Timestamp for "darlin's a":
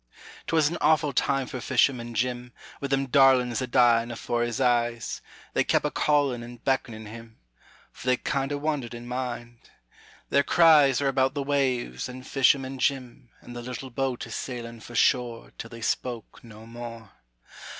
3.05-3.67